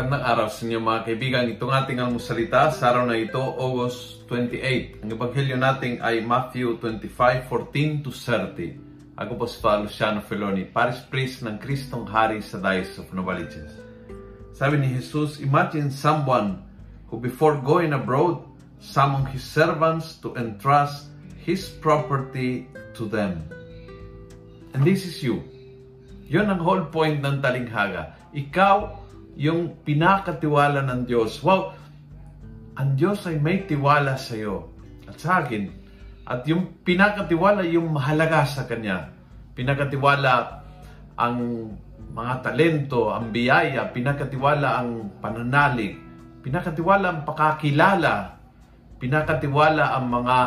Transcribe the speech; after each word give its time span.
Magandang 0.00 0.32
araw 0.32 0.48
sa 0.48 0.64
inyo 0.64 0.80
mga 0.80 1.02
kaibigan. 1.12 1.44
Itong 1.52 1.76
ating 1.76 2.00
almusalita 2.00 2.72
sa 2.72 2.88
araw 2.88 3.04
na 3.04 3.20
ito, 3.20 3.36
August 3.36 4.24
28. 4.32 5.04
Ang 5.04 5.12
ebanghelyo 5.12 5.60
natin 5.60 6.00
ay 6.00 6.24
Matthew 6.24 6.80
25, 6.80 7.44
14 7.44 8.00
to 8.00 8.08
30. 8.08 8.80
Ako 9.20 9.36
po 9.36 9.44
si 9.44 9.60
Father 9.60 9.84
Luciano 9.84 10.24
Feloni, 10.24 10.64
Paris 10.64 11.04
Priest 11.04 11.44
ng 11.44 11.60
Kristong 11.60 12.08
Hari 12.08 12.40
sa 12.40 12.56
Diocese 12.64 12.96
of 12.96 13.12
Novaliches. 13.12 13.76
Sabi 14.56 14.80
ni 14.80 14.88
Jesus, 14.88 15.36
Imagine 15.36 15.92
someone 15.92 16.64
who 17.12 17.20
before 17.20 17.60
going 17.60 17.92
abroad, 17.92 18.40
summoned 18.80 19.28
his 19.28 19.44
servants 19.44 20.16
to 20.24 20.32
entrust 20.40 21.12
his 21.44 21.68
property 21.68 22.72
to 22.96 23.04
them. 23.04 23.44
And 24.72 24.80
this 24.80 25.04
is 25.04 25.20
you. 25.20 25.44
Yun 26.24 26.48
ang 26.48 26.64
whole 26.64 26.88
point 26.88 27.20
ng 27.20 27.44
talinghaga. 27.44 28.16
Ikaw 28.32 28.99
yung 29.40 29.80
pinakatiwala 29.80 30.84
ng 30.84 31.08
Diyos. 31.08 31.40
Wow! 31.40 31.72
Ang 32.76 32.90
Diyos 32.92 33.24
ay 33.24 33.40
may 33.40 33.64
tiwala 33.64 34.20
sa 34.20 34.36
iyo 34.36 34.68
at 35.08 35.16
sa 35.16 35.40
akin. 35.40 35.72
At 36.28 36.44
yung 36.44 36.84
pinakatiwala, 36.84 37.64
yung 37.64 37.88
mahalaga 37.88 38.44
sa 38.44 38.68
Kanya. 38.68 39.08
Pinakatiwala 39.56 40.60
ang 41.16 41.36
mga 42.12 42.34
talento, 42.44 43.16
ang 43.16 43.32
biyaya, 43.32 43.88
pinakatiwala 43.88 44.76
ang 44.76 45.08
pananalig, 45.24 45.96
pinakatiwala 46.44 47.06
ang 47.08 47.20
pakakilala, 47.24 48.36
pinakatiwala 49.00 49.96
ang 49.96 50.06
mga 50.20 50.38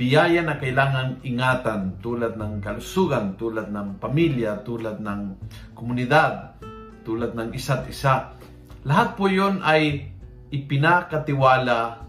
biyaya 0.00 0.40
na 0.40 0.56
kailangan 0.56 1.20
ingatan 1.28 2.00
tulad 2.00 2.40
ng 2.40 2.64
kalusugan, 2.64 3.36
tulad 3.36 3.68
ng 3.68 4.00
pamilya, 4.00 4.64
tulad 4.64 4.96
ng 4.96 5.36
komunidad, 5.76 6.56
tulad 7.02 7.36
ng 7.36 7.56
isa't 7.56 7.88
isa. 7.88 8.36
Lahat 8.84 9.16
po 9.16 9.28
yon 9.28 9.60
ay 9.60 10.08
ipinakatiwala 10.50 12.08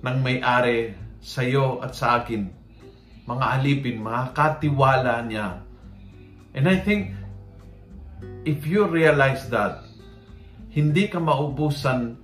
ng 0.00 0.18
may-ari 0.24 0.96
sa 1.20 1.44
iyo 1.44 1.78
at 1.84 1.92
sa 1.92 2.20
akin. 2.20 2.48
Mga 3.28 3.46
alipin, 3.60 4.00
mga 4.00 4.32
katiwala 4.32 5.22
niya. 5.22 5.62
And 6.56 6.66
I 6.66 6.80
think, 6.82 7.14
if 8.42 8.66
you 8.66 8.88
realize 8.88 9.46
that, 9.52 9.86
hindi 10.72 11.06
ka 11.06 11.20
maubusan 11.22 12.16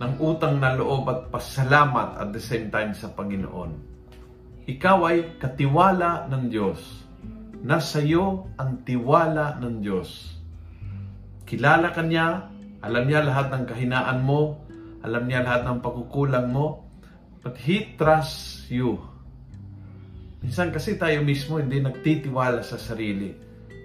ng 0.00 0.12
utang 0.18 0.58
na 0.62 0.74
loob 0.74 1.06
at 1.10 1.20
pasalamat 1.28 2.22
at 2.22 2.28
the 2.32 2.42
same 2.42 2.72
time 2.72 2.96
sa 2.96 3.12
Panginoon. 3.12 3.92
Ikaw 4.66 4.98
ay 5.10 5.18
katiwala 5.42 6.30
ng 6.30 6.48
Diyos. 6.48 6.80
Nasa 7.62 8.02
iyo 8.02 8.50
ang 8.58 8.82
tiwala 8.82 9.58
ng 9.62 9.82
Diyos. 9.82 10.41
Kilala 11.52 11.92
ka 11.92 12.00
niya, 12.00 12.48
alam 12.80 13.04
niya 13.04 13.28
lahat 13.28 13.52
ng 13.52 13.68
kahinaan 13.68 14.24
mo, 14.24 14.64
alam 15.04 15.28
niya 15.28 15.44
lahat 15.44 15.68
ng 15.68 15.84
pagkukulang 15.84 16.48
mo, 16.48 16.88
but 17.44 17.60
He 17.60 17.92
trusts 18.00 18.72
you. 18.72 18.96
Minsan 20.40 20.72
kasi 20.72 20.96
tayo 20.96 21.20
mismo 21.20 21.60
hindi 21.60 21.84
nagtitiwala 21.84 22.64
sa 22.64 22.80
sarili. 22.80 23.36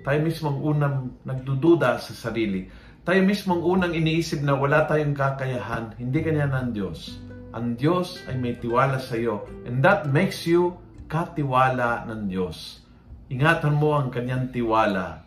Tayo 0.08 0.16
mismo 0.24 0.48
ang 0.48 0.60
unang 0.64 0.98
nagdududa 1.28 2.00
sa 2.00 2.16
sarili. 2.16 2.72
Tayo 3.04 3.20
mismo 3.28 3.60
ang 3.60 3.64
unang 3.68 3.92
iniisip 4.00 4.48
na 4.48 4.56
wala 4.56 4.88
tayong 4.88 5.12
kakayahan, 5.12 5.92
hindi 6.00 6.24
kanya 6.24 6.48
ng 6.48 6.72
Diyos. 6.72 7.20
Ang 7.52 7.76
Diyos 7.76 8.24
ay 8.32 8.40
may 8.40 8.56
tiwala 8.56 8.96
sa 8.96 9.20
iyo. 9.20 9.44
And 9.68 9.84
that 9.84 10.08
makes 10.08 10.48
you 10.48 10.80
katiwala 11.12 12.08
ng 12.08 12.32
Diyos. 12.32 12.80
Ingatan 13.28 13.76
mo 13.76 14.00
ang 14.00 14.08
kanyang 14.08 14.56
tiwala 14.56 15.27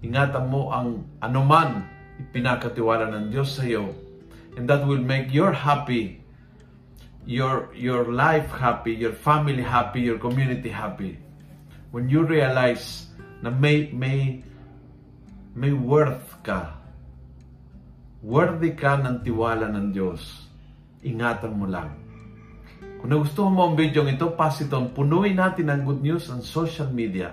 ingatan 0.00 0.48
mo 0.48 0.72
ang 0.72 1.04
anuman 1.20 1.84
ipinakatiwala 2.20 3.08
ng 3.12 3.24
Diyos 3.32 3.56
sa 3.56 3.64
iyo. 3.64 3.92
And 4.56 4.66
that 4.68 4.84
will 4.84 5.00
make 5.00 5.30
your 5.32 5.52
happy, 5.52 6.20
your, 7.24 7.72
your 7.76 8.08
life 8.12 8.50
happy, 8.52 8.96
your 8.96 9.14
family 9.14 9.62
happy, 9.62 10.04
your 10.04 10.18
community 10.18 10.68
happy. 10.68 11.20
When 11.92 12.08
you 12.08 12.24
realize 12.24 13.08
na 13.40 13.48
may, 13.48 13.88
may, 13.92 14.44
may 15.56 15.72
worth 15.72 16.40
ka, 16.44 16.76
worthy 18.20 18.76
ka 18.76 19.00
ng 19.00 19.24
tiwala 19.24 19.68
ng 19.72 19.96
Diyos, 19.96 20.48
ingatan 21.00 21.56
mo 21.56 21.64
lang. 21.64 21.96
Kung 23.00 23.08
nagustuhan 23.08 23.52
mo 23.56 23.64
ang 23.64 23.76
video 23.80 24.04
ito, 24.04 24.28
pass 24.36 24.60
it 24.60 24.72
on. 24.76 24.92
Punuin 24.92 25.40
natin 25.40 25.72
ang 25.72 25.88
good 25.88 26.04
news 26.04 26.28
on 26.28 26.44
social 26.44 26.88
media 26.92 27.32